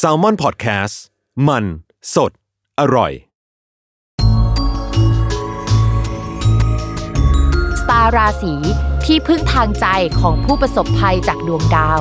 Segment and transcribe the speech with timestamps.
[0.00, 0.94] s a l ม o n PODCAST
[1.48, 1.64] มัน
[2.14, 2.32] สด
[2.80, 3.12] อร่อย
[7.80, 8.54] สตาราศี
[9.04, 9.86] ที่พึ่งทางใจ
[10.20, 12.00] ของผู้ประสบภัยจากดวงดาว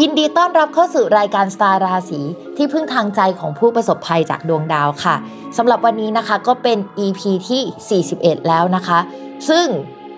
[0.00, 2.20] ยินดีต้อนรับเข้าสู่รายการสตาร์ราศี
[2.56, 5.16] ที่พึ่งทางใจของผู้ประสบภัยจากดวงดาวค่ะ
[5.56, 8.98] สำหรับวันนี้นะคะก็เป็น EP ที่ 41 แล้วนะคะ
[9.50, 9.66] ซึ่ง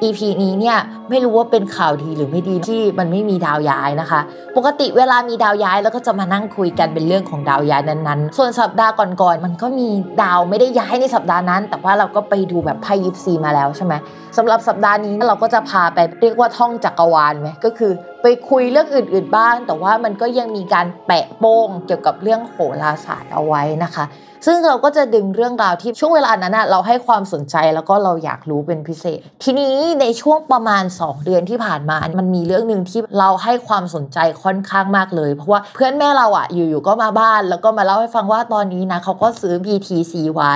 [0.04, 0.78] EP นี้เนี่ย
[1.10, 4.20] ไม่รู้ว่าเป็นข่าวดีหรือไม่ดีที่มันไม่มีดาวย้ายนะคะ
[4.56, 9.88] ปกติเวลามีดาวย้ายแล้วก็จะมานั่งคุยกันเป็นเรื่องของดาวย้ายนั้นๆ ส่วนสัปดาห์ก่อนๆมันก็มี
[10.22, 13.94] ดาวไม่ได้ย้ายในสัปดาห์นั้น แต่ว่าเราก็ไปดูแบบไพ่ยิปซีมาแล้วใช่ไหม
[14.36, 24.04] สำหรับสัปดาห์นี้เราก็จะพาไปเรียกว่าท่องจักรวาลไหมก็คือไปคุยเรื่องอื่น ๆบ้าง แต่ว่ามันก็ยังมีการแปะโป้งเกี่ยวกับเรื่องโหราศาสตร์เอาไว้นะคะ
[24.46, 40.54] ซึ่งเราก็จะดึงเรื่องราวที่ช่วงเวลานั้นเราให้ความสนใจแล้วก็เราอยากรู้เป็นพิเศษ ทีนี้ในช่วงประมาณ 2 เดือนที่ผ่านมา มันมีเรื่องหนึ่งที่เราให้ความสนใจค่อนข้างมากเลย เพราะว่าเพื่อนแม่เราอะอยู่ๆก็มาบ้าน แล้วก็มาเล่าให้ฟังว่าตอนนี้นะเขาก็ซื้อ BTC ไว้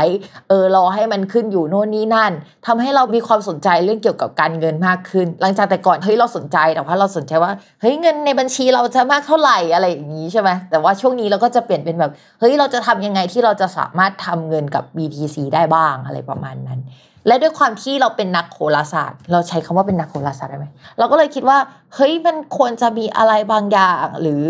[0.48, 2.32] เออรอให้มันขึ้นอยู่โน่นนี่นั่น
[2.66, 16.80] ทำให้เรามีความสนใจเรื่องเกี่ยวกับการเงินมากขึ้น หลังจากแต่ก่อนเฮ้ยเราสนใจแต่ว่าเราสนใจว่าเฮ้ยเงินในบัญชีเราจะมากเท่าไหร่อะไรอย่างนี้ใช่ไหมแต่ว่าช่วงนี้เราก็จะเปลี่ยนเป็นแบบเฮ้ยเราจะทำยังไงที่เราจะสามารถทำเงินกับ BTC ได้บ้างอะไรประมาณนั้น
[17.26, 20.66] และด้วยความที่เราเป็นนักโหราศาสตร์ เราใช้คำว่าเป็นนักโหราศาสตร์ได้ไหม
[20.98, 21.58] เราก็เลยคิดว่า
[21.94, 24.44] เฮ้ยมันควรจะมีอะไรบางอย่างหรือ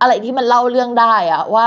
[0.00, 1.66] อะไรที่มันเล่าเรื่องได้อะว่า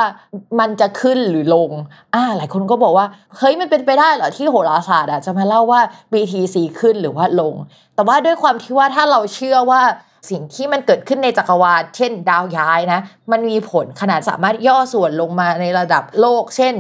[0.60, 1.72] มันจะขึ้นหรือลง
[2.16, 3.06] อ่า หลายคนก็บอกว่า
[3.38, 5.82] เฮ้ยมันเป็นไปได้เหรอที่โหราศาสตร์อะจะมาเล่าว่า
[6.12, 7.54] BTC ขึ้นหรือว่าลง
[7.96, 9.82] แต่ว่าด้วยความที่ว่าถ้าเราเชื่อว่า
[10.30, 13.00] สิ่งที่มันเกิดขึ้นในจักรวาล เช่น ดาวย้ายนะ
[13.32, 16.74] มันมีผลขนาดสามารถย่อส่วนลงมาในระดับโลก เช่น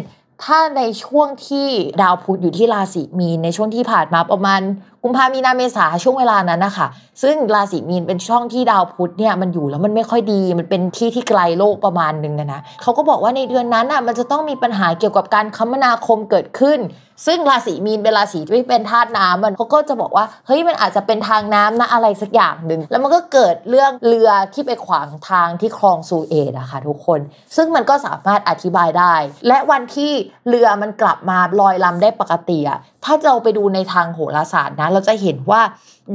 [0.44, 1.68] ถ้าในช่วงที่
[2.02, 4.62] ดาวพุธอยู่ที่ราศีมีนในช่วงที่ผ่านมาประมาณ
[5.04, 6.88] กุมภามีนาเมษาช่วงเวลานั้นนะคะ
[7.24, 16.82] ซึ่งราศีมีนเป็นช่องที่ดาวพุธเนี่ยมันอยู่แล้วมันไม่ค่อยดี มันเป็นที่ที่ไกลโลกประมาณหนึ่งนะนะเขาก็บอกว่าในเดือนนั้นอะมันจะต้องมีปัญหาเกี่ยวกับการคมนาคมเกิดขึ้น
[17.28, 27.20] ซึ่งราศีมีนเป็นราศีที่เป็นธาตุน้ำมันเขาก็จะบอกว่าเฮ้ยมันอาจจะเป็นทางน้ำนะอะไรสักอย่างหนึ่งแล้วมันก็เกิดเรื่องเรือที่ไปขวางทางที่คลองสุเอซอะค่ะทุกคน
[27.56, 29.16] ซึ่งมันก็สามารถอธิบายได้
[29.48, 30.12] และวันที่
[30.50, 35.62] เรือมันกลับมาลอยลำได้ปกติอะถ้าเราไปดูในทางโหราศาสตร์นะ เราจะเห็นว่า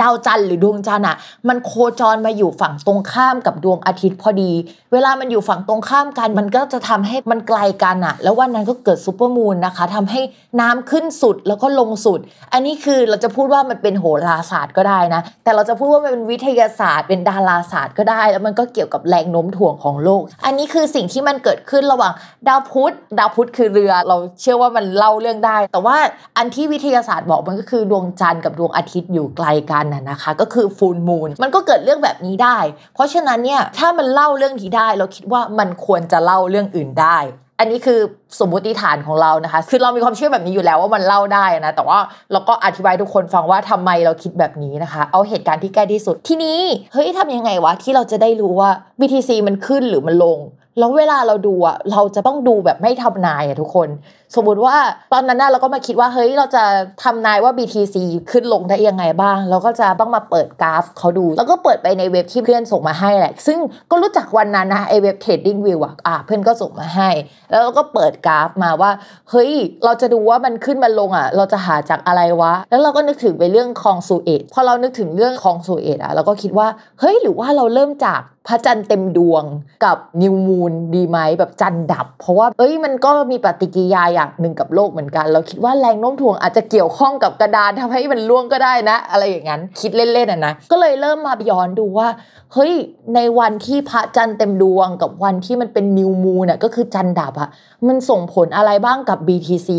[0.00, 1.16] ดาวจันทร์หรือดวงจันทร์อะ
[1.48, 4.52] มันโคจรมาอยู่ฝั่งตรงข้ามกับดวงอาทิตย์พอดี
[4.92, 10.20] เวลามันอยู่ฝั่งตรงข้ามกัน มันก็จะทำให้มันไกลกันอะ แล้ววันนั้นก็เกิดซูเปอร์มูนนะคะทำให้
[10.60, 12.20] น้ำขึ้นสุดแล้วก็ลงสุด
[12.52, 22.12] อันนี้คือเราจะพูดว่ามันเป็นโหราศาสตร์ก็ได้นะ แต่เราจะพูดว่ามันเป็นวิทยาศาสตร์ เป็นดาราศาสตร์ก็ได้ แล้วมันก็เกี่ยวกับแรงโน้มถ่วงของโลก อันนี้คือสิ่งที่มันเกิดขึ้นระหว่าง
[22.48, 25.96] ดาวพุธ ดาวพุธคือเรือ เราเชื่อว่ามันเล่าเรื่องได้ แต่ว่า
[26.36, 32.58] อันที่วิทยาศาสตร์บอกมันก็คือดวงจันทร์กับดวงอาทิตย์อยู่ไกลกันน่ะนะคะ ก็คือฟูลมูนมันก็เกิดเรื่องแบบนี้ได้
[32.94, 37.18] เพราะฉะนั้นเนี่ยถ้ามันเล่าเรื่องนี้ได้ เราคิดว่ามันควรจะเล่าเรื่องอื่นได้
[37.58, 38.00] อันนี้คือ
[38.40, 41.98] สมมติฐานของเรานะคะ คือเรามีความเชื่อแบบนี้อยู่แล้วว่ามันเล่าได้นะ แต่ว่า
[42.32, 46.60] เราก็อธิบายทุกคนฟังว่าทำไมเราคิดแบบนี้นะคะ เอาเหตุการณ์ที่ใกล้ที่สุด ที่นี้
[46.92, 48.70] เฮ้ยทำยังไงวะที่เราจะได้รู้ว่า
[49.00, 50.38] BTC มันขึ้นหรือมันลง
[50.78, 53.88] แล้วเวลาเราดูอะเราจะต้องดูแบบไม่ทำนายอะทุกคน
[54.36, 54.76] สมมุติว่า
[55.12, 56.64] ตอนนั้นนะเราก็มาคิดว่าเฮ้ยเราจะ
[57.02, 57.96] ทำนายว่า BTC
[58.30, 63.58] ขึ้นลงได้ยังไงบ้าง เราก็จะต้องมาเปิดกราฟเขาดู แล้วก็เปิดไปในเว็บที่เพื่อนส่งมาให้แหละ ซึ่ง
[63.90, 67.10] ก็รู้จักวันนั้นนะไอเว็บ Trading View อะอะเพื่อนก็ส่งมาให้
[67.50, 68.90] แล้วเราก็เปิดกราฟมาว่า
[69.30, 69.50] เฮ้ย
[69.84, 76.68] เราจะดูว่ามันขึ้นมันลงอะ เราจะหาจากอะไรวะ แล้วเราก็นึกถึงไปเรื่องคองซูเอตพอเรานึกถึงเรื่องคองซูเอตอะเราก็คิดว่า
[77.00, 79.44] เฮ้ยหรือว่าเราเริ่มจากพระจันทร์เต็มดวง
[79.84, 92.08] กับนิวมูนดีไหมแบบจันทร์ดับ เพราะว่าเอ้ยมันก็มีปฏิกิริยาอย่างหนึ่งกับโลกเหมือนกัน เราคิดว่าแรงโน้มถ่วงอาจจะเกี่ยวข้องกับกระดานทำให้มันล่วงก็ได้นะ อะไรอย่างนั้นคิดเล่นๆอะนะก็เลยเริ่มมาย้อนดูว่า
[92.54, 92.72] เฮ้ย
[93.14, 97.48] ในวันที่พระจันทร์เต็มดวงกับวันที่มันเป็นนิวมูนอะก็คือจันทร์ดับอะ
[97.86, 99.70] มันส่งผลอะไรบ้างกับ BTC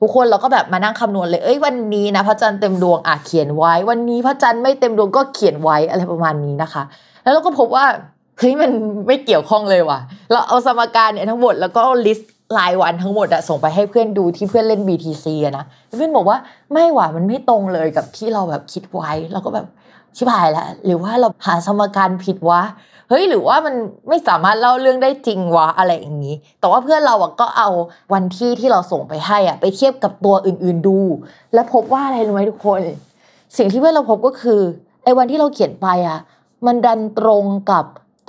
[0.00, 6.82] ทุกคนเราก็แบบมานั่งคำนวณเลย เอ้ยวันนี้นะพระจันทร์เต็มดวงอะเขียนไว้ วันนี้พระจันทร์ไม่เต็มดวงก็เขียนไว้อะไรประมาณนี้นะคะ
[7.22, 7.86] แล้วเราก็พบว่า
[8.38, 8.70] เฮ้ยมัน
[9.06, 9.98] ไม่เกี่ยวข้องเลยว่ะ
[10.30, 15.64] เราเอาสมการเนี่ยทั้งหมดแล้วก็ลิสต์ รายวันทั้งหมดอะส่งไปให้เพื่อนดูที่เพื่อนเล่น BTC อะนะ
[15.96, 16.38] เพื่อนบอกว่า
[16.72, 19.66] ไม่หว่ะมันไม่ตรงเลยกับที่เราแบบคิดไว้เราก็แบบ
[20.16, 22.62] ชิบหายล้วหรือว่าเราหาสมการผิดวะ
[23.08, 23.74] เฮ้ยหรือว่ามัน
[24.08, 27.68] ไม่สามารถเล่าเรื่องได้จริงวะอะไรอย่างนี้ แต่ว่าเพื่อนเราอะก็เอา
[28.12, 30.98] วันที่ที่เราส่งไปให้อะไปเทียบกับตัวอื่นๆดู
[31.54, 32.80] แล้วพบว่าอะไรรู้ไหมทุกคน
[33.56, 34.60] สิ่งที่เพื่อนเราพบก็คือ
[35.02, 36.18] ไอ้วันที่เราเขียนไปอะ
[36.66, 37.84] มันดันตรงกับ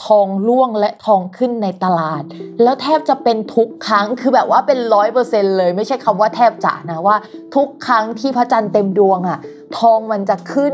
[0.06, 2.24] ทองร่วงและทองขึ้นในตลาด
[2.64, 7.16] แล้วแทบจะเป็นทุกครั้งคือแบบว่าเป็นร้อยเปอร์เซ็นเลย ไม่ใช่คำว่าแทบจะนะว่า
[7.56, 9.40] ทุกครั้งที่พระจันทร์เต็มดวงอะ
[9.80, 10.74] ทองมันจะขึ้น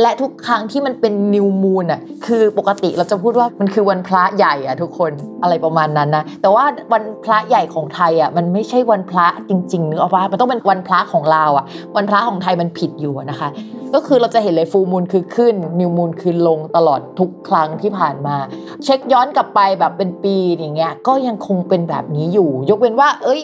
[0.00, 5.12] และทุกครั้งที่มันเป็นนิวมูนอะคือปกติเราจะพูดว่ามันคือวันพระใหญ่อะทุกคน
[5.42, 11.64] อะไรประมาณนั้นนะแต่ว่าวันพระใหญ่ของไทยอะมันไม่ใช่วันพระจริงๆนึกออกปะมันต้องเป็นวันพระของเราอะ
[11.96, 13.48] วันพระของไทยมันผิดอยู่นะคะ
[13.94, 18.36] ก็คือเราจะเห็นเลยฟูมูลคือขึ้นนิวมูลคือลงตลอดทุกครั้งที่ผ่านมา
[18.84, 23.40] เช็คย้อนกลับไปแบบเป็นปีอย่างเงี้ยก็ยังคงเป็นแบบนี้อยู่ ยกเว้นว่า เอ้ย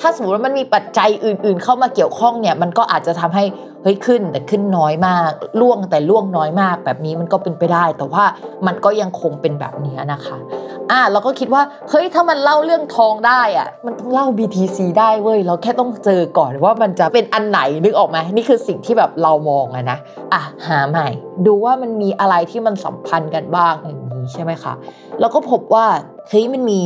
[0.00, 3.44] ถ้าสมมติว่ามันมีปัจจัยอื่น ๆ เข้ามาเกี่ยวข้องเนี่ย มันก็อาจจะทำให้
[3.82, 5.30] เฮ้ยขึ้นแต่ขึ้นน้อยมาก
[5.60, 8.24] ล่วงแต่ล่วงน้อยมาก แบบนี้มันก็เป็นไปได้ แต่ว่า
[8.66, 10.36] มันก็ยังคงเป็นแบบนี้นะคะ
[10.90, 19.98] อะเราก็คิดว่าเฮ้ยถ้ามันเล่าเรื่องทองได้อะมันต้องเล่า BTC ได้เว้ยเราแค่ต้องเจอก่อนว่ามันจะเป็นอันไหนนึกออกไหมนี่คือสิ่งที่แบบเรามองอะนะ
[20.34, 21.08] อะหาใหม่
[21.46, 24.72] ดูว่ามันมีอะไรที่มันสัมพันธ์กันบ้างอย่างนี้ใช่ไหมคะ
[25.20, 25.86] แล้วก็พบว่า
[26.28, 26.82] เฮ้ยมันมี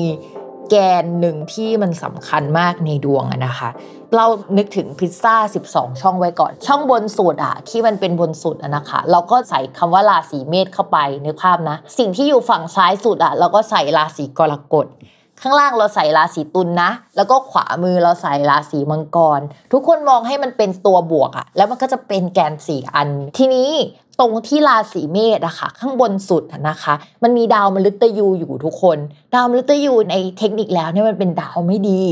[0.75, 3.69] แกนหนึ่งที่มันสำคัญมากในดวงนะคะ
[4.17, 4.27] เรา
[4.57, 5.37] นึกถึงพิซซ่า
[5.69, 14.87] 12 ช่องไว้ก่อน ช่องบนสุดอะที่มันเป็นบนสุดอะนะคะ เราก็ใส่คำว่าราศีเมษเข้าไปนึกภาพนะ สิ่งที่อยู่ฝั่งซ้ายสุดอะเราก็ใส่ราศีกรกฎ
[15.41, 19.41] ข้างล่างเราใส่ราศีตุลนนะ แล้วก็ขวามือเราใส่ราศีมังกร
[19.73, 23.09] ทุกคนมองให้มันเป็นตัวบวกอะแล้วมันก็จะเป็นแกนสี่อัน
[23.39, 23.71] ทีนี้
[24.21, 28.99] ตรงที่ราศีเมษอะค่ะ ข้างบนสุดนะคะ มันมีดาวมฤตยูอยู่ทุกคน
[29.35, 32.03] ดาวมฤตยูในเทคนิคแล้วเนี่ยมันเป็นดาวไม่ดี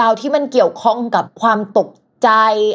[0.00, 1.88] ดาวที่มันเกี่ยวข้องกับความตก
[2.22, 2.30] ใจ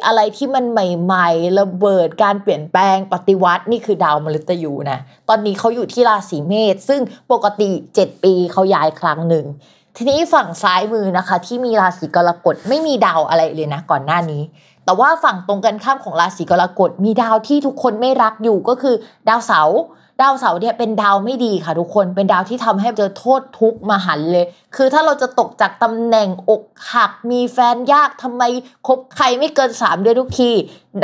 [0.06, 5.00] อะไรที่มันใหม่ ๆ ระเบิดการเปลี่ยนแปลงปฏิวัตินี่คือดาวมฤตยูนะ
[5.30, 7.02] ตอนนี้เขาอยู่ที่ราศีเมษซึ่ง
[7.32, 9.46] ปกติ 7 ปีเขาย้ายครั้งหนึ่ง
[9.98, 14.42] ทีนี้ฝั่งซ้ายมือนะคะ ที่มีราศีกรกฎไม่มีดาวอะไรเลยนะ ก่อนหน้านี้
[14.90, 18.96] แต่ว่าฝั่งตรงกันข้ามของราศีกรกฎมีดาวที่ทุกคนไม่รักอยู่ก็คือ
[19.30, 19.80] ดาวเสาร์
[20.22, 24.46] ดาวเสาร์เนี่ยเป็นดาวไม่ดีค่ะทุกคนเป็นดาวที่ทำให้เจอโทษทุกข์มหันต์เลย
[24.76, 26.64] คือถ้าเราจะตกจากตำแหน่งอก
[26.94, 28.44] หักมีแฟนยากทำไม
[28.88, 30.52] คบใครไม่เกิน 3 เดือนทุกที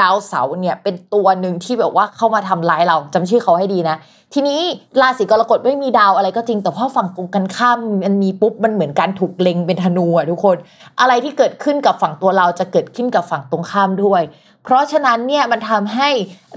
[0.02, 3.98] ดาวเสาร์เนี่ยเป็นตัวหนึ่งที่แบบว่าเข้ามาทำร้ายเราจำชื่อเขาให้ดีนะ
[4.38, 4.62] ทีนี้
[5.02, 10.58] ราศีกรกฎไม่มีดาวอะไรก็จริง แต่พอฝั่งตรงกันข้ามมันมีปุ๊บมันเหมือนการถูกเล็งเป็นธนูอะทุกคน
[11.00, 14.22] อะไรที่เกิดขึ้นกับฝั่งตัวเราจะเกิดขึ้นกับฝั่งตรงข้ามด้วย
[14.64, 16.10] เพราะฉะนั้นเนี่ยมันทำให้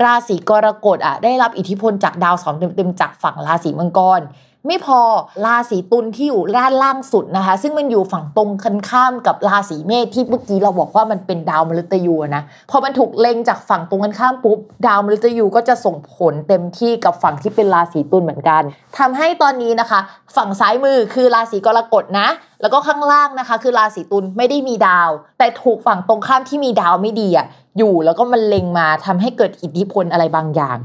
[0.05, 4.21] ราศีกรกฎอะได้รับอิทธิพลจากดาวสองเต็มๆจากฝั่งราศีมังกร
[4.67, 5.01] ไม่พอ
[5.45, 18.63] ราศีตุลที่อยู่ด้านล่างสุดนะคะ ซึ่งมันอยู่ฝั่งตรงกันข้ามกับราศีเมษที่เมื่อกี้เราบอกว่ามันเป็นดาวมฤตยูนะพอมันถูกเล็งจากฝั่งตรงกันข้ามปุ๊บดาวมฤตยูก็จะส่งผลเต็มที่กับฝั่งที่เป็นราศีตุลเหมือนกัน
[18.99, 20.01] ทำให้ตอนนี้นะคะ
[20.37, 22.29] ฝั่งซ้ายมือคือราศีกรกฎนะ
[22.63, 27.47] แล้วก็ข้างล่างนะคะ คือราศีตุลไม่ได้มีดาว แต่ถูกฝั่งตรงข้ามที่มีดาวไม่ดีอะ
[27.79, 30.79] อยู่แล้วก็มันเล็งมาทำให้เกิดอิทธิพลอะไรบางอย่าง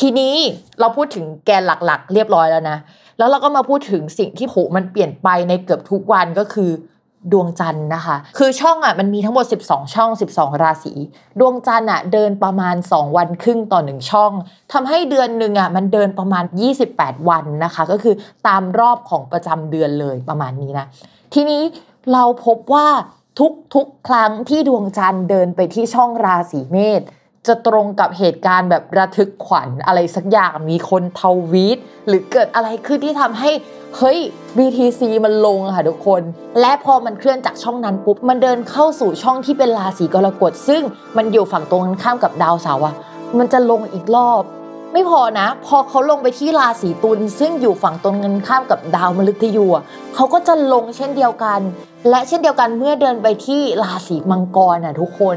[0.00, 0.34] ทีนี้
[0.80, 2.78] เราพูดถึงแกนหลักๆ เรียบร้อยแล้วนะ
[3.18, 6.70] แล้วเราก็มาพูดถึงสิ่งที่โหมันเปลี่ยนไปในเกือบทุกวันก็คือ
[7.32, 10.92] ดวงจันทร์นะคะ คือช่องอะมันมีทั้งหมด 12 ช่อง 12 ราศี
[11.40, 14.32] ดวงจันทร์อะเดินประมาณ 2 วันครึ่งต่อหนึ่งช่อง
[14.72, 16.44] ทำให้เดือนหนึ่งอะมันเดินประมาณ
[16.86, 18.14] 28 วันนะคะ ก็คือ
[18.46, 20.86] ตามรอบของประจำเดือนเลยประมาณนี้นะ
[21.34, 21.62] ทีนี้
[22.12, 22.88] เราพบว่า
[23.74, 27.02] ทุกๆครั้งที่ดวงจันทร์เดินไปที่ช่องราศีเมษ
[27.46, 31.22] จะตรงกับเหตุการณ์แบบระทึกขวัญอะไรสักอย่างมีคนท
[31.52, 33.50] วีตหรือเกิดอะไรขึ้นที่ทำให้
[33.96, 34.18] เฮ้ย
[34.56, 36.22] BTC มันลงอะค่ะทุกคน
[36.60, 40.82] และพอมันเคลื่อนจากช่องนั้นปุ๊บ มันเดินเข้าสู่ช่องที่เป็นราศีกรกฎซึ่ง
[41.16, 42.94] มันอยู่ฝั่งตรงกันข้ามกับดาวเสาร์อะ
[43.38, 44.42] มันจะลงอีกรอบ
[44.92, 49.66] ไม่พอนะ พอเขาลงไปที่ราศีตุลซึ่งอยู่ฝั่งตรงกันข้ามกับดาวมฤตยู
[50.14, 51.60] เขาก็จะลงเช่นเดียวกัน
[52.10, 55.36] และเช่นเดียวกันเมื่อเดินไปที่ราศีมังกรน่ะทุกคน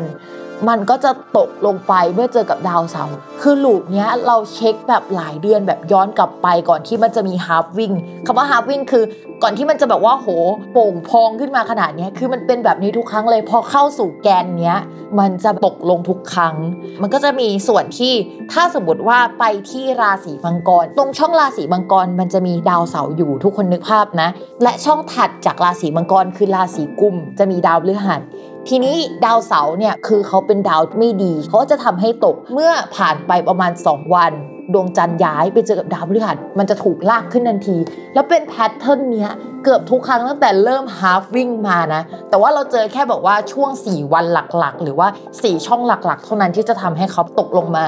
[0.70, 7.92] มันก็จะตกลงไปเมื่อเจอกับดาวเสาร์คือ loop เนี้ยเราเช็คแบบหลายเดือนแบบย้อนกลับไปก่อนที่มันจะมี halving
[8.26, 9.04] คำว่า halving คือ
[9.44, 10.28] ก่อนที่มันจะแบบว่าโห
[10.72, 14.78] โป่งพองขึ้นมาขนาดนี้คือมันเป็นแบบนี้ทุกครั้งเลยพอเข้าสู่แกนเนี้ย
[15.20, 16.56] มันจะตกลงทุกครั้ง
[17.02, 18.14] มันก็จะมีส่วนที่
[18.54, 24.30] ถ้าสมมติว่าไปที่ราศีมังกร ตรงช่องราศีมังกรมันจะมีดาวเสาร์อยู่ทุกคนนึกภาพนะ
[24.64, 28.22] และช่องถัดจากราศีมังกรคือราศีกุมภ์จะมีดาวพฤหัส
[28.70, 34.34] ทีนี้ดาวเสาร์เนี่ยคือเขาเป็นดาวไม่ดีเขาจะทำให้ตกเมื่อผ่านไปประมาณ 2 วัน
[34.74, 37.78] ดวงจันทร์ย้ายไปเจอกับดาวพฤหัสมันจะถูกลากขึ้นทันที
[38.14, 39.32] แล้วเป็น pattern เนี้ย
[39.64, 45.08] เกือบทุกครั้งตั้งแต่เริ่ม halving มานะ แต่ว่าเราเจอแค่บอกว่าช่วง 4 วันหลักๆ หรือว่า
[45.38, 47.86] 4 ช่องหลักๆ เท่านั้นที่จะทำให้เขาตกลงมา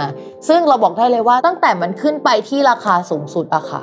[0.48, 3.82] ซึ่งเราบอกได้เลยว่าตั้งแต่มันขึ้นไปที่ราคาสูงสุดอะค่ะ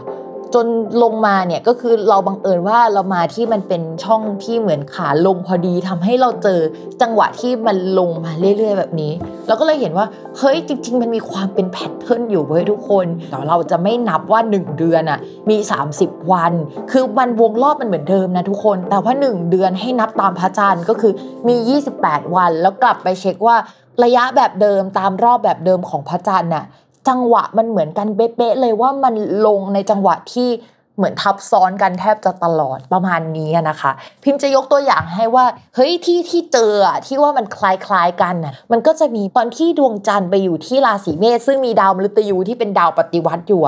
[0.54, 0.66] จน
[1.02, 6.60] ลงมาเนี่ยก็คือเราบังเอิญว่าเรามาที่มันเป็นช่องที่เหมือนขาลงพอดีทำให้เราเจอ
[7.02, 9.12] จังหวะที่มันลงมาเรื่อย ๆ แบบนี้
[9.46, 10.06] เราก็เลยเห็นว่า
[10.38, 15.18] เฮ้ยจริง ๆ มันมีความเป็นแพทเทิร์นอยู่เว้ยทุกคนแต่เราจะไม่นับว่า 1 เดือนอะ
[15.50, 15.56] มี
[15.94, 16.52] 30 วัน
[16.90, 21.12] คือมันวงรอบมันเหมือนเดิมนะทุกคน แต่ว่า 1 เดือนให้นับตามพระจันทร์ก็คือ
[21.48, 21.56] มี
[22.02, 23.56] 28 วัน แล้วกลับไปเช็คว่า
[24.04, 26.64] ระยะแบบเดิมตามรอบแบบเดิมของพระจันทร์น่ะ
[27.08, 29.14] จังหวะมันเหมือนกันเป๊ะเลยว่ามัน
[29.46, 30.48] ลงในจังหวะที่
[30.96, 33.90] เหมือนทับซ้อนกันแทบจะตลอดประมาณนี้นะคะ
[34.22, 35.44] พิมพ์จะยกตัวอย่างให้ว่า
[35.74, 36.72] เฮ้ยที่ที่เจอ
[37.06, 43.62] ที่ว่ามันคล้ายๆกันน่ะมันก็จะมีตอนที่ดวงจันทร์ไปอยู่ที่ราศีเมษซึ่งมีดาวมฤตยูที่เป็นดาวปฏิวัติอยู่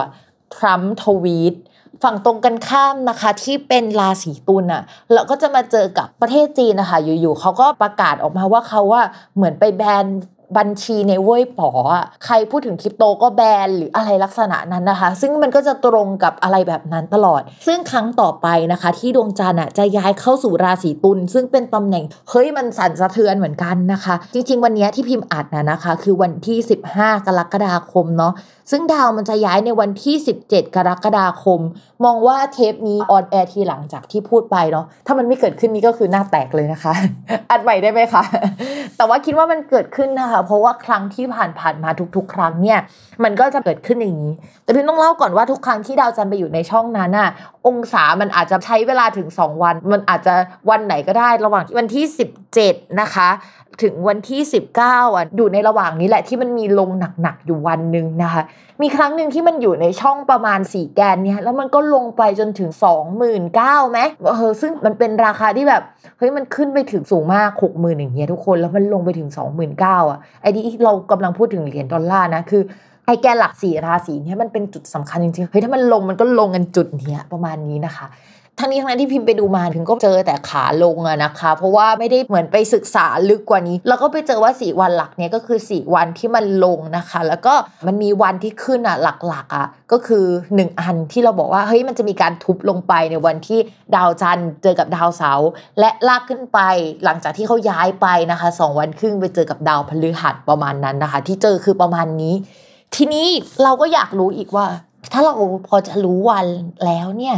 [0.56, 1.54] ทรัมป์ทวีต
[2.02, 9.02] ฝั่งตรงกันข้ามนะคะที่เป็นราศีตุลน่ะเราก็จะมาเจอกับประเทศจีนนะคะอยู่ๆเขาก็ประกาศออกมาว่าเขาว่า
[9.36, 10.06] เหมือนไปแบน
[10.56, 26.58] บัญชีในเว้ยป๋ออะใครพูดถึงคริปโตก็แบนหรืออะไรลักษณะนั้นนะคะ ซึ่งมันก็จะตรงกับอะไรแบบนั้นตลอด ซึ่งครั้งต่อไปนะคะ ที่ดวงจันทร์จะย้ายเข้าสู่ราศีตุลซึ่งเป็นตำแหน่งเฮ้ยมันสั่นสะเทือนเหมือนกันนะคะ จริง ๆ วันนี้ที่พิมพ์อัดนะนะคะ คือวันที่
[26.92, 28.32] 15 กรกฎาคมเนาะ
[28.70, 30.14] ซึ่งดาวมันจะย้ายในวันที่
[30.46, 31.60] 17 กรกฎาคม
[32.04, 36.92] มองว่าเทปนี้ on air ทีหลังจากที่พูดไปเนาะถ้ามันไม่เกิดขึ้นนี้ก็คือหน้าแตกเลยนะคะ
[37.50, 38.22] อัดใหม่ได้ไหมคะ
[38.96, 42.78] แต่ว่าคิดว่ามันเกิดขึ้นนะคะเพราะว่าครั้งที่ผ่านผ่านๆมาทุก ๆ ครั้งเนี่ย
[43.24, 47.30] มันก็จะเกิดขึ้นอย่างนี้ แต่พิมต้องเล่าก่อนว่าทุกครั้งที่ดาวจันทร์ไปอยู่ในช่องนั้นอะ
[47.66, 50.34] องศามันอาจจะใช้เวลาถึง 2 วัน มันอาจจะ
[50.70, 52.04] วันไหนก็ได้ระหว่างวันที่
[52.52, 53.28] 17 นะคะ
[53.82, 54.40] ถึงวันที่
[54.78, 56.90] 19อะอยู่ในระหว่างนี้แหละที่มันมีลง
[57.22, 58.42] หนักๆอยู่วันหนึ่งนะคะ
[58.82, 62.70] มีครั้งหนึ่งที่มันอยู่ในช่องประมาณ 4 แกนเนี่ยแล้วมันก็ลงไปจนถึง
[63.12, 64.00] 29,000ไหม
[64.36, 65.82] เออซึ่งมันเป็นราคาที่แบบ
[66.18, 72.62] เฮ้ยมันขึ้นไปถึงสูงมาก 60,000อย่างเงี้ยทุกคนแล้วมันลงไปถึง 29,000อะไอ้ที่เรากำลังพูดถึงเหรียญดอลลาร์นะคือ
[73.06, 78.06] ไอ้แกนหลักสี่ราศีเนี่ยมันเป็นจุดสำคัญจริงๆเฮ้ยถ้ามันลงมันก็ลงกันจุดเนี้ยประมาณนี้นะคะ
[78.58, 87.54] ทั้งนี้ทั้งนั้นที่พิมพ์ไปดูมาถึงก็เจอแต่ขาลงอะนะคะ เพราะว่าไม่ได้เหมือนไปศึกษาลึกกว่านี้ แล้วก็ไปเจอว่า 4 วันหลักเนี่ยก็คือ 4 วันที่มันลงนะคะ แล้วก็
[87.86, 90.24] มันมีวันที่ขึ้นอะหลักๆอะก็คือ
[90.56, 93.58] 1 อันที่เราบอกว่าเฮ้ยมันจะมีการทุบลงไปในวันที่
[93.96, 95.48] ดาวจันทร์เจอกับดาวเสาร์
[95.80, 96.60] และลากขึ้นไป
[97.04, 102.34] หลังจากที่เขาย้ายไปนะคะสองวันครึ่งไปเจอกับดาวพฤหัสประมาณนั้นนะคะ ที่เจอคือประมาณนี้
[102.96, 103.26] ทีนี้
[103.62, 104.66] เราก็อยากรู้อีกว่า
[105.12, 105.34] ถ้าเรา
[105.68, 106.46] พอจะรู้วัน
[106.84, 107.36] แล้วเนี่ย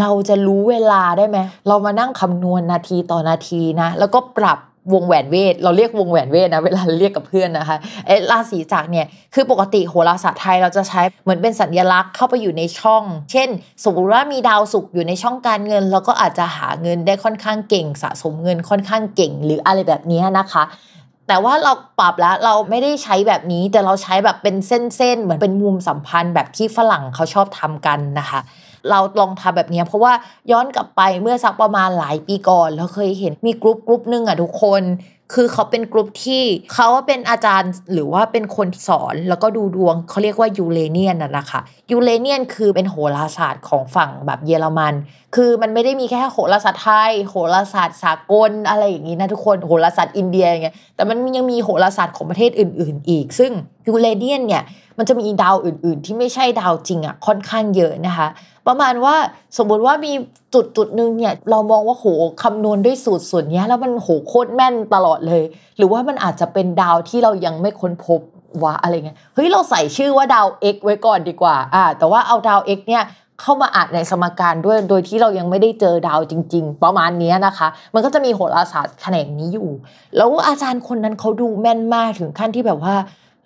[0.00, 4.58] เราจะรู้เวลาได้ไหมเรามานั่งคำนวณนาทีต่อนาทีนะ แล้วก็ปรับ
[4.94, 13.48] วงแหวนเวท เราเรียกวงแหวนเวทนะเวลาเรียกกับเพื่อนนะคะเอราศีจักรเนี่ยคือปกติโหราศาสตร์ไทยเราจะใช้เหมือนเป็นสัญลักษณ์เข้าไปอยู่ในช่อง เช่น
[13.84, 20.62] สมมติว่ามีดาวศุกร์อยู่ในช่องการเงิน เราก็อาจจะหาเงินได้ค่อนข้างเก่ง สะสมเงินค่อนข้างเก่ง หรืออะไรแบบนี้นะคะ
[21.30, 28.40] แต่ว่าเราปรับแล้วเราไม่ได้ใช้แบบนี้แต่เราใช้แบบเป็นเส้นๆเหมือนเป็นมุมสัมพันธ์แบบที่ฝรั่งเขาชอบทำกันนะคะ
[28.90, 30.12] เราลองทำแบบนี้เพราะว่า
[30.52, 34.82] ย้อนกลับไปเมื่อสักประมาณหลายปีก่อนเราเคยเห็นมีกลุ่มกลุ่มหนึ่งอะทุกคน
[35.34, 41.60] คือเขาเป็นกลุ่มที่เขาว่าเป็นอาจารย์หรือว่าเป็นคนสอนแล้วก็ดูดวงเขาเรียกว่ายูเรเนียนน่ะนะคะ
[41.90, 44.94] ยูเรเนียนคือเป็นโหราศาสตร์ของฝั่งแบบเยอรมัน
[45.36, 53.52] คือมันไม่ได้มีแค่โหราศาสตร์ไทย โหราศาสตร์สากลอะไรอย่างนี้นะทุกคนโหราศาสตร์อินเดียอย่างเงี้ยแต่มันยังมีโหราศาสตร์ของประเทศอื่น ๆ อีก ซึ่ง
[53.86, 54.62] ยูเรเนียนเนี่ย
[54.98, 58.28] มันจะมีดาวอื่น ๆ ที่ไม่ใช่ดาวจริงอะค่อนข้างเยอะนะคะ
[58.66, 59.14] ประมาณว่า
[59.58, 60.12] สมมติว่ามี
[60.54, 62.06] จุดจุดหนึ่งเนี่ยเรามองว่าโห
[62.42, 65.42] คำนวณด้วยสูตรส่วนนี้แล้วมันโหโคตรแม่นตลอดเลย
[65.76, 68.20] หรือว่ามันอาจจะเป็นดาวที่เรายังไม่ค้นพบ
[68.62, 73.02] ว่าอะไรเงี้ยเฮ้ยเราใส่ชื่อว่าดาว X ไว้ก่อนดีกว่าอ่าแต่ว่าเอาดาว X เนี่ย
[73.40, 79.68] เข้ามาอ่านในสมการด้วย โดยที่เรายังไม่ได้เจอดาวจริง ๆ ประมาณนี้นะคะ มันก็จะมีโหราศาสตร์แขนงนี้อยู่
[80.16, 82.94] แล้วอาจารย์คนนั้นเขาดูแม่นมากถึงขั้นที่แบบว่า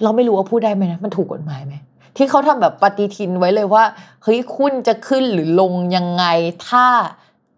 [0.02, 1.74] เราไม่รู้ว่าพูดได้ไหมนะมันถูกกฎหมายไหม
[2.16, 3.84] ที่เขาทำแบบปฏิทินไว้เลยว่า
[4.22, 6.24] เฮ้ยคุณจะขึ้นหรือลงยังไง
[6.68, 6.86] ถ้า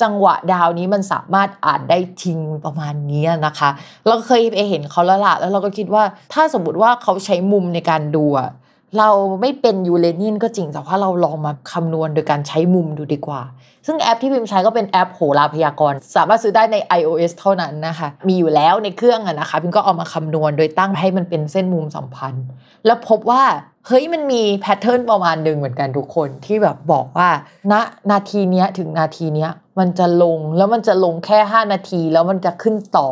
[0.03, 3.71] จังหวะดาวนี้มันสามารถอ่านได้จริงประมาณนี้นะคะ
[4.07, 6.03] เราเคยไปเห็นเขาแล้วล่ะแล้วเราก็คิดว่า
[6.33, 8.51] ถ้าสมมติว่าเขาใช้มุมในการดูอะ
[8.99, 13.43] เราไม่เป็นยูเรเนียนก็จริงแต่ว่าเราลองมาคำนวณโดยการใช้มุมดูดีกว่า
[13.87, 22.47] ซึ่งแอปที่พิมใช้ก็เป็นแอปโหราพยากรณ์ สามารถซื้อได้ใน iOS เท่านั้นนะคะ มีอยู่แล้วในเครื่องอะนะคะ พิมก็เอามาคำนวณโดยตั้งให้มันเป็นเส้นมุมสัมพันธ์
[22.87, 23.45] แล้วพบว่า
[23.87, 27.29] เฮ้ยมันมีแพทเทิร์นประมาณหนึ่งเหมือนกันทุกคนที่แบบบอกว่า
[27.73, 27.75] ณ
[28.11, 33.09] นาทีเนี้ยถึงนาทีเนี้ยมันจะลงแล้วมันจะลงแค่ 5 นาที แล้วมันจะขึ้นต่อ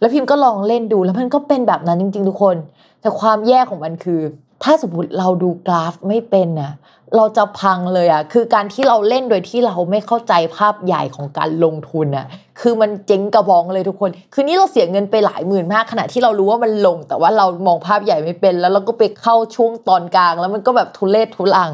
[0.00, 2.56] แล้วพิมพ์ก็ลองเล่นดูแล้วมันก็เป็นแบบนั้นจริง ๆ ทุกคน
[3.00, 4.20] แต่ความแย่ของมันคือ
[4.64, 6.72] ถ้าสมมติเราดูกราฟไม่เป็นน่ะ
[7.16, 12.26] เราจะพังเลยอะคือการที่เราเล่นโดยที่เราไม่เข้าใจภาพใหญ่ของการลงทุนอะ
[12.60, 21.70] คือมันเจ๊งกระบองเลยทุกคน คือนี่เราเสียเงินไปหลายหมื่นมาก ขณะที่เรารู้ว่ามันลง แต่ว่าเรามองภาพใหญ่ไม่เป็น แล้วเราก็ไปเข้าช่วงตอนกลาง แล้วมันก็แบบทุเลศทุลัง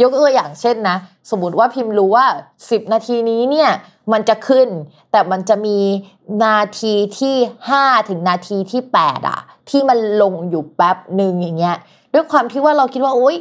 [0.00, 0.96] ยกตัวอย่างเช่นนะ
[1.30, 2.26] สมมติว่าพิมพ์รู้ว่า
[2.60, 3.70] 10 นาทีนี้เนี่ย
[4.12, 4.68] มันจะขึ้น
[5.12, 5.78] แต่มันจะมี
[6.44, 7.36] นาทีที่
[7.72, 9.40] 5 ถึงนาทีที่ 8 อะ
[9.70, 11.76] ที่มันลงอยู่แป๊บหนึ่งอย่างเงี้ย
[12.12, 13.36] ด้วยความที่ว่าเราคิดว่าโอ๊ย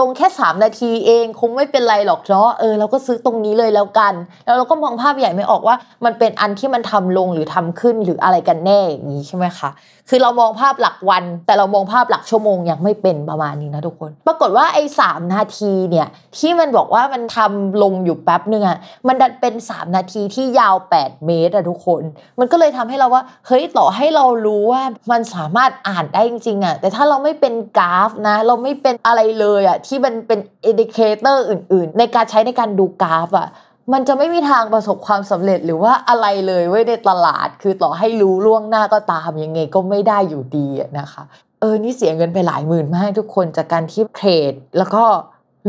[0.00, 4.14] ลงแค่ 3 นาทีเอง คงไม่เป็นไรหรอกเนาะเออเราก็ซื้อตรงนี้เลยแล้วกัน
[4.44, 9.70] แล้วเราก็มองภาพใหญ่ไม่ออกว่า มันเป็นอันที่มันทำลงหรือทำขึ้นหรืออะไรกันแน่อย่างนี้ใช่ไหมคะ
[10.08, 16.06] คือเรามองภาพหลักวัน แต่เรามองภาพหลักชั่วโมงยังไม่เป็นประมาณนี้นะทุกคน ปรากฏว่าไอ้สามนาทีเนี่ย
[16.38, 18.78] ที่มันบอกว่ามันทำลงอยู่แป๊บนึงอะ
[19.08, 22.02] มันดันเป็น 3 นาทีที่ยาว 8 เมตรอะทุกคน
[22.38, 33.48] มันก็เลยทำให้เราว่าเฮ้ยต่อให้เรารู้ว่ามันสามารถอ่านได้จริงๆอะแต่ถ้าเราไม่เป็นกราฟนะ เราไม่เป็นอะไรเลยอะที่มันเป็น indicator อื่น ๆ ในการใช้ในการดูกราฟอะ
[33.92, 40.66] มันจะไม่มีทางประสบความสำเร็จหรือว่าอะไรเลยไว้ในตลาด คือต่อให้รู้ล่วงหน้าก็ตามยังไงก็ไม่ได้อยู่ดี
[40.98, 41.22] นะคะ
[41.60, 45.04] เออนี่เสียเงินไปหลายหมื่นมากทุกคนจากการที่ trade แล้วก็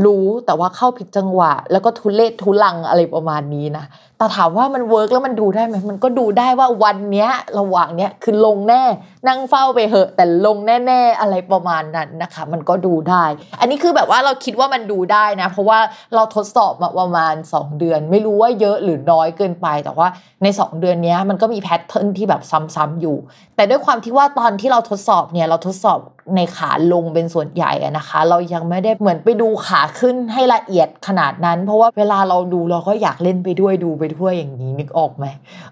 [0.05, 3.85] รู้แต่ว่าเข้าผิดจังหวะ แล้วก็ทุเรศทุรังอะไรประมาณนี้นะ
[4.17, 8.83] แต่ถามว่ามัน work แล้วมันดูได้ไหมมันก็ดูได้ว่าวันเนี้ยระหว่างเนี้ยคือลงแน่
[9.27, 13.25] นั่งเฝ้าไปเหอะ แต่ลงแน่ๆอะไรประมาณนั้นนะคะ มันก็ดูได้
[13.59, 15.79] อันนี้คือแบบว่าเราคิดว่ามันดูได้นะ เพราะว่า
[16.15, 20.07] เราทดสอบมาประมาณ 2 เดือน ไม่รู้ว่าเยอะหรือน้อยเกินไป แต่ว่า
[20.43, 22.41] ใน 2 เดือนนี้มันก็มี pattern ที่แบบ
[22.75, 23.17] ซ้ำๆอยู่
[23.55, 25.99] แต่ด้วยความที่ว่าตอนที่เราทดสอบเนี่ยเราทดสอบ
[26.35, 35.25] ในขาลงเป็นส่วนใหญ่นะคะ เรายังไม่ได้เหมือนไปดูขาขึ้นให้ละเอียดขนาดนั้น เพราะว่าเวลาเราดูเราก็อยากเล่นไปด้วยดูไปด้วยอย่างนี้นึกออกไหม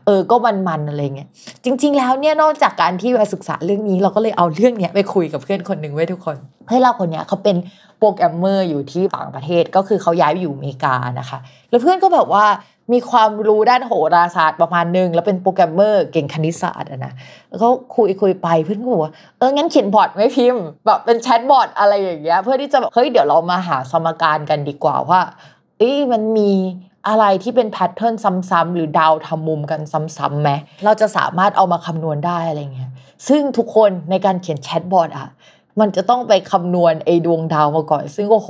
[0.06, 1.28] เออก็มันๆอะไรเงี้ย
[1.64, 7.56] จริง ๆ แล้วเนี่ยนอกจากการที่ไปศึกษาเรื่องนี้ เราก็เลยเอาเรื่องเนี้ยไปคุยกับเพื่อนคนหนึ่งไว้ทุกคนเพื่อนเราคนเนี้ยเขาเป็น
[8.00, 11.38] โปรแกรมเมอร์อยู่ที่ต่างประเทศก็คือเขาย้ายไปอยู่อเมริกานะคะ
[11.70, 12.46] แล้วเพื่อนก็แบบว่า
[12.94, 17.14] มีความรู้ด้านโหราศาสตร์ประมาณนึง แล้วเป็นโปรแกรมเมอร์เก่งคณิตศาสตร์อะนะ
[17.50, 25.22] แล้วก็คุยคุยไปเพื่อนก็บอกว่าเอองั้นเขียน bot ไหมพิมแบบเป็น chatbot อะไรอย่างเงี้ยเพื่อที่จะแบบเฮ้ยเดี๋ยวเรามาหาสมการกันดีกว่าว่า
[25.78, 26.52] เอ้ยมันมี
[27.08, 28.14] อะไรที่เป็น pattern
[28.50, 29.82] ซ้ำๆหรือดาวทำมุมกัน
[30.18, 30.50] ซ้ำๆไหม
[30.86, 32.92] เราจะสามารถเอามาคำนวณได้อะไรเงี้ย
[33.28, 35.28] ซึ่งทุกคนในการเขียน chatbot อะ
[35.80, 38.50] มันจะต้องไปคำนวณไอ้ดวงดาวมาก่อน ซึ่งโอ้โห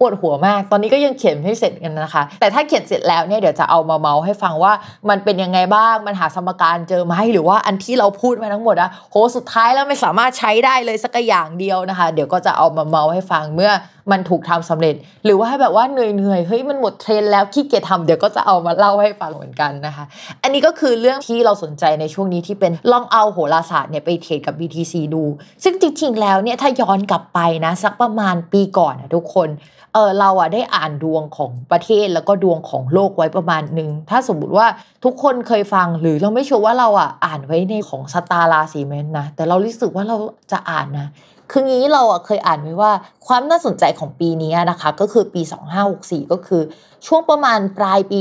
[0.00, 4.72] ปวดหัวมาก ตอนนี้ก็ยังเขียนไม่เสร็จกันนะคะ แต่ถ้าเขียนเสร็จแล้วเนี่ยเดี๋ยวจะเอามาเมาส์ให้ฟังว่า
[5.08, 13.72] มันเป็นยังไงบ้าง มันหาสมการเจอไหมหรือว่าอันที่เราพูดมาทั้งหมดอะโหสุดท้ายแล้วไม่สามารถใช้ได้เลยสักอย่างเดียวนะคะ เดี๋ยวก็จะเอามาเมาส์ให้ฟังเมื่อ
[14.12, 20.04] มันถูกทำสำเร็จ หรือว่าแบบว่าเหนื่อยๆเฮ้ยมันหมดเทรนแล้วขี้เกียจทำเดี๋ยวก็จะเอามาเล่าให้ฟังเหมือนกันนะคะ
[20.42, 25.24] อันนี้ก็คือเรื่องที่เราสนใจในช่วงนี้ที่เป็นลองเอาโหราศาสตร์เนี่ยไปเทรดกับ BTC ดู
[25.64, 29.48] ซึ่งจริงๆแล้วเนี่ยถ้าย้อนกลับไปนะสักประมาณปีก่อนนะทุกคน
[29.94, 34.66] เออเราอะได้อ่านดวงของประเทศแล้วก็ดวงของโลกไว้ประมาณหนึ่งถ้าสมมติว่า
[35.04, 40.16] ทุกคนเคยฟังหรือเราไม่ชัวร์ว่าเราอะอ่านไว้ในของสตาร์ราศีเมนนะแต่เรารู้สึกว่าเรา
[40.52, 41.08] จะอ่านนะ
[41.50, 42.92] คืองี้เราอะเคยอ่านไว้ว่า
[43.26, 45.42] ความน่าสนใจของปีนี้นะคะ ก็คือปี
[45.86, 46.62] 2564 ก็คือ
[47.06, 48.20] ช่วงประมาณปลายปี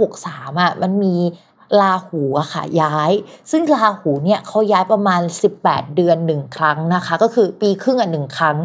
[0.00, 1.16] 2563อะมันมี
[1.80, 3.12] ลาหูอะค่ะย้าย
[3.50, 5.22] ซึ่งลาหูเนี่ยเขาย้ายประมาณ
[5.58, 8.56] 18 เดือนหนึ่งครั้งนะคะ ก็คือปีครึ่งอะหนึ่งครั้ง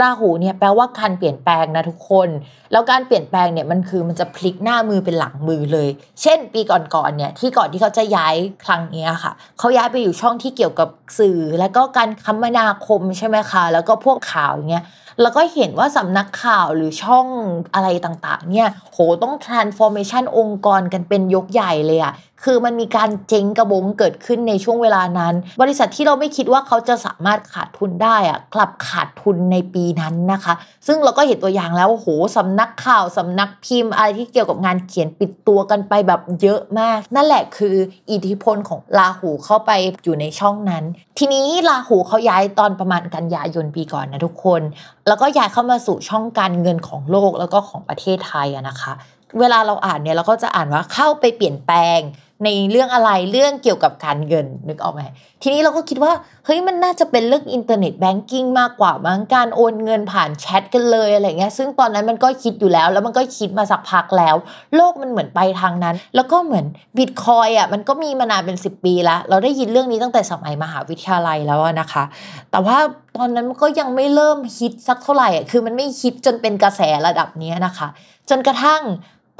[0.00, 2.28] ราหูเนี่ยแปลว่าการเปลี่ยนแปลงนะทุกคน
[2.72, 5.88] แล้วการเปลี่ยนแปลงเนี่ยมันคือมันจะพลิกหน้ามือเป็นหลังมือเลย
[6.22, 14.86] เช่น ปีก่อนๆเนี่ยที่ก่อนที่เขาจะย้ายครั้งนี้ค่ะ เขาย้ายไปอยู่ช่องที่เกี่ยวกับสื่อ แล้วก็การคมนาคมใช่ไหมคะแล้วก็พวกข่าวอย่างเงี้ย
[15.22, 17.26] แล้วก็เห็นว่าสำนักข่าวหรือช่อง
[17.74, 22.12] อะไรต่างๆ เนี่ย โหต้อง transformation องค์กรกันเป็นยกใหญ่เลยอะ
[22.44, 30.54] คือมันมีการเจ๊งกระบงเกิดขึ้นในช่วงเวลานั้น บริษัทที่เราไม่คิดว่าเขาจะสามารถขาดทุนได้อะกลับขาดทุนในปีนั้นนะคะ
[30.86, 37.76] ซึ่งเราก็เห็นตัวอย่างแล้วโหสำนักข่าวสำนักพิมพ์ อะไรที่เกี่ยวกับงานเขียนปิดตัวกันไปแบบเยอะมาก นั่นแหละคือ
[38.10, 39.70] อิทธิพลของลาหูเข้าไป
[40.04, 40.84] อยู่ในช่องนั้น
[41.18, 44.62] ทีนี้ลาหูเขาย้ายตอนประมาณกันยายนปีก่อนนะทุกคน
[45.08, 48.94] แล้วก็ย้ายเข้ามาสู่ช่องการเงินของโลกแล้วก็ของประเทศไทยอะนะคะ
[49.40, 52.00] เวลาเราอ่านเนี่ยเราก็จะอ่านว่าเข้าไปเปลี่ยนแปลง
[52.44, 55.02] ในเรื่องอะไรเรื่องเกี่ยวกับการเงินนึกออกไหม
[55.42, 56.12] ทีนี้เราก็คิดว่า
[56.46, 64.34] เฮ้ยมันน่าจะเป็นเรื่อง Internet banking มากกว่ามั้งการโอนเงินผ่านแชทกันเลยอะไรเงี้ยซึ่งตอนนั้นมันก็คิดอยู่แล้ว แล้วมันก็คิดมาสักพักแล้ว
[64.76, 66.66] โลกมันเหมือนไปทางนั้น แล้วก็เหมือน
[66.98, 72.04] บิตคอยน์อะมันก็มีมานานเป็น 10 ปีแล้ว เราได้ยินเรื่องนี้ตั้งแต่สมัยมหาวิทยาลัยแล้วนะคะ
[72.50, 72.78] แต่ว่า
[73.16, 77.88] ตอนนั้นมันก็ยังไม่เริ่มฮิตสักเท่าไหร่อะคือมันไม่ฮิตจนเป็นกระแสระดับนี้นะคะ
[78.30, 78.82] จนกระทั่ง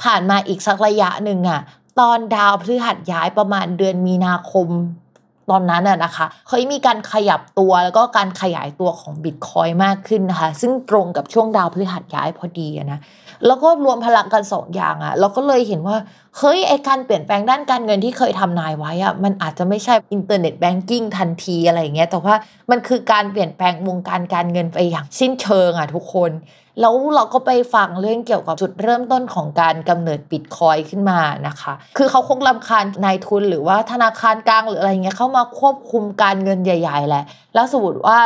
[0.03, 1.61] ผ่านมาอีกสักระยะหนึ่งอะ
[1.99, 4.69] ตอนดาวพฤหัสย้ายประมาณเดือนมีนาคม
[5.51, 13.01] ตอนนั้นน่ะนะคะเคยมีการขยับตัวแล้วก็การขยายตัวของบิตคอยน์มากขึ้นนะคะ ซึ่งตรงกับช่วงดาวพฤหัสย้ายพอดีนะ
[13.47, 15.97] แล้วก็รวมพลังกันสองอย่างอะ่ะเราก็เลยเห็นว่า
[16.39, 22.35] เฮ้ยไอ้การเปลี่ยนแปลงด้านการเงินที่เคยทำนายไว้อะ่ะมันอาจจะไม่ใช่ Internet banking ทันทีอะไรอย่างเงี้ยแต่ว่า
[22.71, 26.31] มันคือการเปลี่ยนแปลงวงการการเงินไปอย่างสิ้นเชิงอะ่ะทุกคน
[26.81, 38.19] แล้วเราก็ไปฟังเรื่องเกี่ยวกับจุดเริ่มต้นของการกำเนิดบิตคอยน์ขึ้นมานะคะ คือเขาคงรำคาญนายทุนหรือว่าธนาคารกลางหรืออะไรเงี้ยเข้ามาควบคุมการเงินใหญ่ ๆ แหละ แล้วสมมติว่า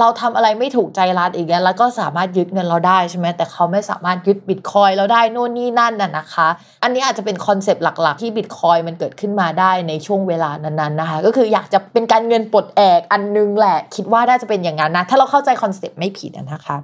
[0.00, 6.48] เราทำอะไรไม่ถูกใจรัฐอีกแล้วแล้วก็สามารถยึดเงินเราได้ใช่ไหมแต่เขาไม่สามารถยึดบิตคอยน์เราได้นู่นนี่นั่นน่ะนะคะ
[6.82, 16.76] อันนี้อาจจะเป็นคอนเซปต์หลักๆ ที่บิตคอยน์มันเกิดขึ้นมาได้ในช่วงเวลานั้นๆนะคะ ก็คืออยากจะเป็นการเงินปลดแอกอันนึงแหละ คิดว่าน่าจะเป็นอย่างนั้นนะ ถ้าเราเข้าใจคอนเซปต์ไม่ผิดนะคะ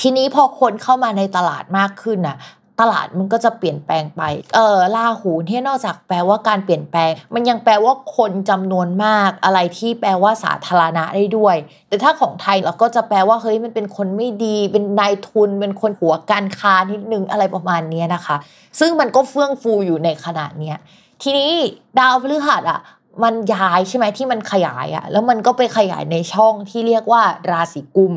[0.00, 2.38] ทีนี้พอคนเข้ามาในตลาดมากขึ้นน่ะ
[2.80, 4.22] ตลาดมันก็จะเปลี่ยนแปลงไป
[4.54, 11.56] เออลาหูที่นอกจากแปลว่าการเปลี่ยนแปลง มันยังแปลว่าคนจำนวนมาก อะไรที่แปลว่าสาธารณะได้ด้วย
[11.88, 18.36] แต่ถ้าของไทยเราก็จะแปลว่าเฮ้ยมันเป็นคนไม่ดี เป็นนายทุน เป็นคนหัวการค้านิดนึงอะไรประมาณนี้นะคะ
[18.80, 20.76] ซึ่งมันก็เฟื่องฟูอยู่ในขณะเนี้ย
[21.22, 21.50] ทีนี้
[21.98, 22.80] ดาวพฤหัสอะ
[23.24, 28.14] มันย้ายใช่ไหมที่มันขยายอะแล้วมันก็ไปขยายในช่องที่เรียกว่าราศีกุม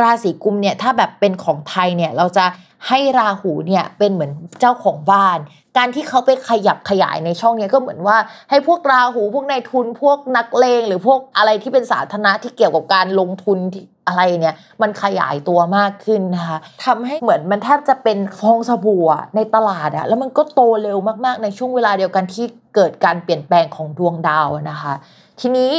[0.00, 2.44] ราศีกุมเนี่ยถ้าแบบเป็นของไทยเนี่ยเราจะ
[2.88, 5.38] ให้ราหูเนี่ยเป็นเหมือนเจ้าของบ้าน
[5.76, 8.16] การที่เขาไปขยับขยายในช่องนี้ก็เหมือนว่า
[8.50, 13.58] ให้พวกราหูพวกนายทุนพวกนักเลงหรือพวกอะไรที่เป็นสาธารณะที่เกี่ยวกับการลงทุน
[14.06, 19.04] อะไรเนี่ยมันขยายตัวมากขึ้นนะคะทำให้เหมือนมันแทบจะเป็นฟองสบู่
[19.36, 24.94] ในตลาดอะแล้วมันก็โตเร็วมากๆในช่วงเวลาเดียวกันที่เกิดการเปลี่ยนแปลงของดวงดาวนะคะ
[25.40, 25.72] ทีนี้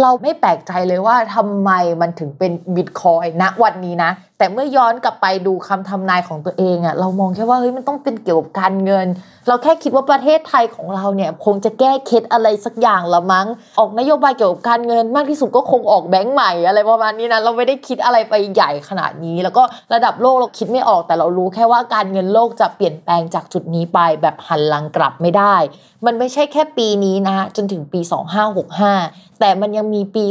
[0.00, 9.06] เราไม่แปลกใจเลยว่าทำไมมันถึงเป็นบิตคอยณวันนี้นะ แต่เมื่อย้อนกลับไปดูคำทำนายของตัวเองอะเรามองแค่ว่าเฮ้ยมันต้องเป็นเกี่ยวกับการเงิน
[9.48, 13.46] เราแค่คิดว่าประเทศไทยของเราเนี่ยคงจะแก้เคล็ดอะไรสักอย่างละมั้ง
[13.78, 19.62] ออกนโยบายเกี่ยวกับการเงินมากที่สุดก็คงออกแบงก์ใหม่อะไรประมาณนี้นะเราไม่ได้คิดอะไรไปใหญ่ขนาดนี้ แล้วก็
[19.94, 25.56] ระดับโลกเราคิดไม่ออกแต่เรารู้แค่ว่าการเงินโลกจะเปลี่ยนแปลงจากจุดนี้ไปแบบหันหลังกลับไม่ได้
[26.06, 28.00] มันไม่ใช่แค่ปีนี้นะจนถึงปี
[28.70, 30.24] 2565 แต่มันยังมีปี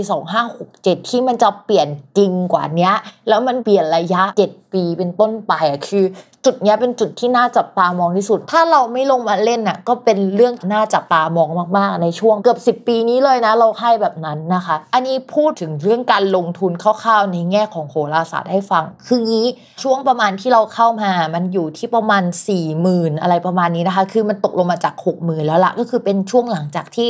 [0.51, 2.91] 2567 ที่มันจะเปลี่ยนจริงกว่านี้
[3.27, 6.05] แล้วมันเปลี่ยนระยะ 7 ปีเป็นต้นไปอะคือ
[6.47, 19.47] จุดนี้เป็นจุดที่น่าจับตามองที่สุด ถ้าเราไม่ลงมาเล่นน่ะก็เป็นเรื่องน่าจับตามองมากๆ ในช่วงเกือบ 10 ปีนี้เลยนะ เราให้แบบนั้นนะคะ อันนี้พูดถึงเรื่องการลงทุนคร่าวๆ ในแง่ของโหราศาสตร์ให้ฟัง คืองี้
[19.83, 27.07] ช่วงประมาณที่เราเข้ามา มันอยู่ที่ประมาณ 4 0,000 อะไรประมาณนี้นะคะ คือมันตกลงมาจาก 60,000 แล้วละก็คือเป็นช่วงหลังจากที่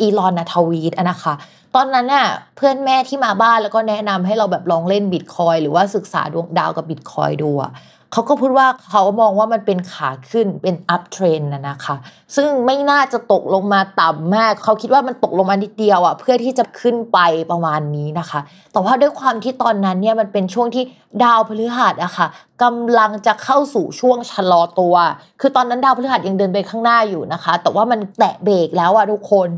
[0.00, 1.34] อีลอนนะทวีตนะคะ
[1.74, 7.70] ตอนนั้นน่ะเพื่อนแม่ที่มาบ้านแล้วก็แนะนำให้เราแบบลองเล่นบิตคอยหรือว่าศึกษาดวงดาวกับบิตคอยดูอะ
[8.16, 11.96] เขาก็พูดว่าเขามองว่ามันเป็นขาขึ้นเป็นอัพเทรนนะนะคะ
[12.36, 17.18] ซึ่งไม่น่าจะตกลงมาต่ำมาก เขาคิดว่ามันตกลงมานิดเดียวอะเพื่อที่จะขึ้นไป
[17.50, 18.40] ประมาณนี้นะคะ
[18.72, 20.84] แต่ว่าด้วยความที่ตอนนั้นเนี่ยมันเป็นช่วงที่
[21.24, 22.26] ดาวพฤหัสอะค่ะ
[22.62, 24.94] กำลังจะเข้าสู่ช่วงชะลอตัว
[25.40, 29.48] คือตอนนั้นดาวพฤหัสยังเดินไปข้างหน้าอยู่นะคะ แต่ว่ามันแตะเบรกแล้วอะทุกคน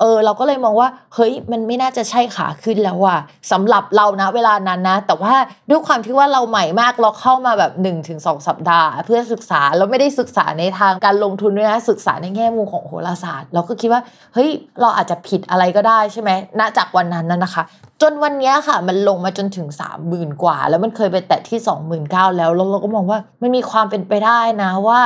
[0.00, 3.18] เออเราก็เลยมองว่าเฮ้ยมันไม่น่าจะใช่ขาขึ้นแล้วว่ะ
[3.52, 5.34] สำหรับเรานะเวลานั้นนะ แต่ว่า
[5.70, 14.02] ด้วยความที่ว่าเราใหม่มากเราเข้ามาแบบ1นถึงสสัปดาห์ เพื่อศึกษาเราไม่ได้ศึกษาในทางการลงทุนด้วยนะศึกษาในแง่มุมของโหราศาสตร์ เราก็คิดว่า
[14.34, 17.62] เฮ้ยเราอาจจะผิดอะไรก็ได้ใช่ไหมณจากวันนั้นนั่นนะคะ
[18.02, 21.58] จนวันนี้ค่ะมันลงมาจนถึง 3 0,000 กว่า แล้วมันเคยไปแตะที่
[21.98, 25.00] 29,000 แล้วแล้วเราก็มองว่ามันมีความเป็นไปได้นะว่า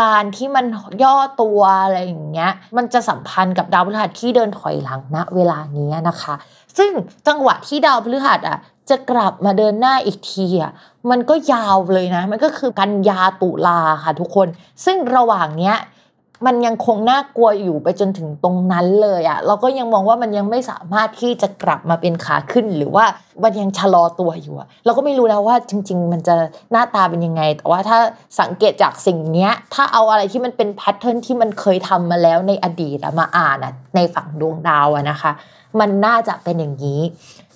[0.00, 0.66] การที่มัน
[1.02, 6.34] ย่อตัวอะไรอย่างเงี้ย มันจะสัมพันธ์กับดาวพฤหัสที่เดินถอยหลังณเวลานี้นะคะ
[6.78, 6.90] ซึ่ง
[7.28, 8.58] จังหวะที่ดาวพฤหัสอะ
[8.90, 10.72] จะกลับมาเดินหน้าอีกทีอะ
[11.10, 14.48] มันก็ยาวเลยนะ มันก็คือกันยาตุลาค่ะทุกคน
[14.84, 15.76] ซึ่งระหว่างเนี้ย
[16.46, 23.04] มันยังคงน่ากลัวอยู่ไปจนถึงตรงนั้นเลยอะเราก็ยังมองว่ามันยังไม่สามารถที่จะกลับมาเป็นขาขึ้น หรือว่า
[23.42, 26.34] มันยังชะลอตัวอยู่อะเราก็ไม่รู้แล้วว่าจริง ๆ มันจะ
[26.72, 27.98] หน้าตาเป็นยังไง แต่ว่าถ้า
[28.40, 35.32] สังเกตจากสิ่งนี้ถ้าเอาอะไรที่มันเป็น pattern ที่มันเคยทำมาแล้วในอดีตมาอ่านอะในฝั่งดวงดาวอะนะคะ
[35.80, 37.00] มันน่าจะเป็นอย่างนี้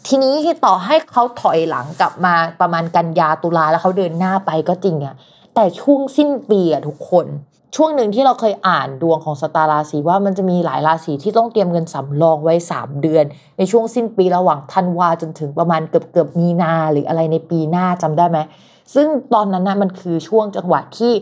[0.07, 5.15] ทีนี้ที่ต่อให้เขาถอยหลังกลับมาประมาณกันยาตุลาแล้วเขาเดินหน้าไปก็จริงอะ
[5.55, 7.27] แต่ช่วงสิ้นปีอะทุกคน
[7.77, 13.25] ช่วงหนึ่งที่เราเคยอ่านดวงของสตาราศีว่ามันจะมีหลายราศีที่ต้องเตรียมเงินสำรองไว้ 3 เดือน
[13.59, 18.39] ในช่วงสิ้นปีระหว่างธันวาจนถึงประมาณเกือบเกือบมีนาหรืออะไรในปีหน้าจำได้ไหม
[18.95, 21.13] ซึ่งตอนนั้นนะมันคือช่วงจังหวะที่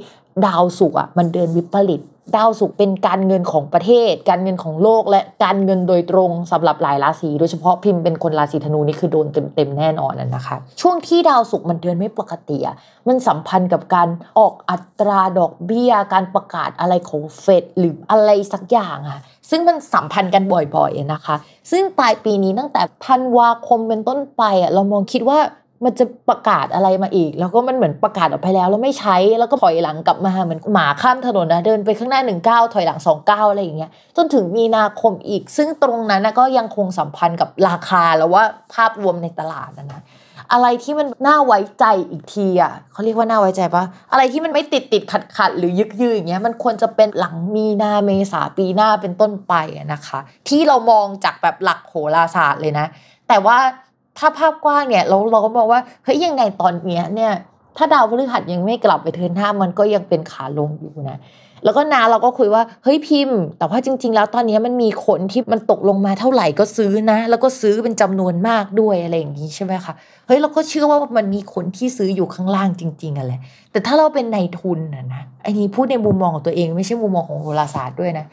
[0.47, 2.01] ดาวสุกอะมันเดินวิปริต
[2.37, 12.77] ดาวศุกร์เป็นการเงินของประเทศ การเงินของโลกและการเงินโดยตรงสำหรับหลายราศีโดยเฉพาะพิมพ์เป็นคนราศีธนูนี่คือโดนเต็มๆแน่นอนนะคะ ช่วงที่ดาวศุกร์มันเดินไม่ปกติอะ
[13.09, 21.35] มันสัมพันธ์กับการออกอัตราดอกเบี้ย การประกาศอะไรของเฟดหรืออะไรสักอย่างอะซึ่งมันสัมพันธ์กันบ่อยๆนะคะ
[21.71, 25.39] ซึ่งปลายปีนี้ตั้งแต่ธันวาคมเป็นต้นไปอะเรามองคิดว่า
[25.85, 40.03] มันจะประกาศอะไรมาอีก แล้วก็มันเหมือนประกาศออกไปแล้ว แล้วไม่ใช้แล้วก็ถอยหลังกลับมาเหมือนหมาข้ามถนนนะเดินไปข้างหน้าหนึ่งก้าวถอยหลังสองก้าวอะไรอย่างเงี้ยจนถึงมีนาคมอีก ซึ่งตรงนั้นนะก็ยังคงสัมพันธ์กับราคาแล้วว่าภาพรวมในตลาดนะนะ
[40.53, 49.55] อะไรที่มันน่าไว้ใจอีกทีอะเขาเรียกว่าน่าไว้ใจปะอะไรที่มันไม่ติดติดขัดขัดหรือยึกยืออย่างเงี้ยมันควรจะเป็นหลังมีนาเมษาปีหน้าเป็นต้นไป
[49.93, 52.87] นะคะ ที่เรามองจากแบบหลักโหราศาสตร์เลยนะ
[53.29, 53.59] แต่ว่า
[54.21, 57.33] ถ้าภาพกว้างเนี่ยเราเราก็มองว่าเฮ้ยยังไงตอนเนี้ยเนี่ย
[57.77, 61.19] ถ้าดาวพฤหัสยังไม่กลับไปเทิร์นห้ามันก็ยังเป็นขาลงอยู่นะ
[61.65, 69.95] แล้วก็นาเราก็คุยว่าเฮ้ยพิมพ์ แต่ว่าจริง ๆ แล้วตอนนี้มันมีคนที่มันตกลงมาเท่าไหร่ก็ซื้อนะ แล้วก็ซื้อเป็นจำนวนมากด้วยอะไรอย่างนี้ใช่ไหมคะ
[70.27, 73.41] เฮ้ยเราก็เชื่อว่ามันมีคนที่ซื้ออยู่ข้างล่างจริงๆอะแหละ
[73.73, 78.27] แต่ถ้าเราเป็นนายทุนนะนะอันนี้พูดในมุมมองของตัวเองไม่ใช่มุมมองของโหราศาสตร์ด้วยนะ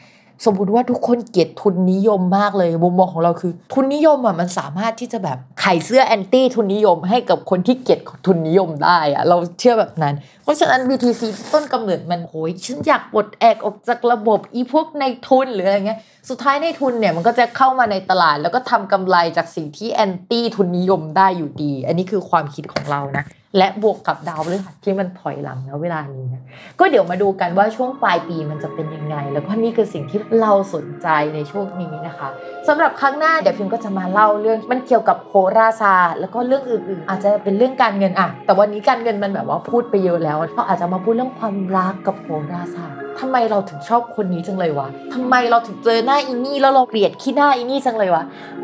[0.45, 11.21] สมมติว่าทุกคนเกลียดทุนนิยมมากเลยมุมมองของเราคือ ทุนนิยมอะมันสามารถที่จะแบบไขเสื้อแอนตี้ทุนนิยมให้กับคนที่เกลียดทุนนิยมได้อะเราเชื่อแบบนั้น เพราะฉะนั้น BTC
[11.53, 23.25] ต้นกำเนิดมันโหยฉันอยากปลดแอกออกจากระบบอีพวกในทุนหรืออะไรเงี้ยสุดท้ายในทุนเนี่ยมันก็จะเข้ามาในตลาด แล้วก็ทำกำไรจากสิ่งที่แอนตี้ทุนนิยมได้อยู่ดี อันนี้คือความคิดของเรานะ
[23.57, 26.43] และบวกกับดาวพฤหัสที่มันถอยหลังนะเวลานี้นะ
[26.79, 32.29] ก็เดี๋ยวมาดูกันว่าช่วงปลายปีมันจะเป็นยังไง แล้วก็นี่คือสิ่งที่เราสนใจในช่วงนี้นะคะ
[32.67, 48.23] สำหรับครั้งหน้าเดี๋ยวพิมก็จะมาเล่าเรื่องมันเกี่ยวกับโหราศาแล้วก็เรื่องอื่นๆ อาจจะเป็นเรื่องการเงินอะแต่วันนี้การเงินมันแบบว่าพูดไปเยอะแล้วก็อาจจะมาพูดเรื่องความรักกับโหราศาสตร์ทำไมเราถึงชอบคนนี้จังเลยวะทำไมเราถึงเจอหน้าอินี่แล้วเราเกลียดขี้หน้าอินี่จังเลยวะ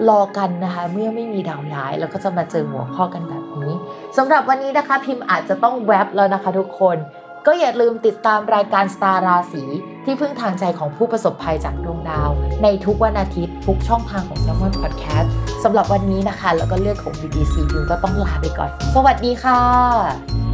[0.10, 3.43] รอกันนะคะ เมื่อไม่มีดาวย้าย แล้วก็จะมาเจอหัวข้อกันแบบนี้
[4.18, 6.98] สำหรับวันนี้นะคะพิมพ์อาจจะต้องแวบแล้วนะคะทุกคน
[7.46, 9.64] ก็อย่าลืมติดตามรายการสตาร์ราศี
[10.06, 12.30] ที่พึ่งทางใจของผู้ประสบภัยจากดวงดาว
[12.64, 15.28] ในทุกวันอาทิตย์ทุกช่องทางของ s ซ l m o n Podcast
[15.64, 20.53] สำหรับวันนี้นะคะ แล้วก็เรื่องของ BTC พิมก็ต้องลาไปก่อน สวัสดีค่ะ